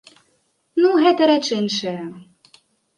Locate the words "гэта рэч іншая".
1.05-2.01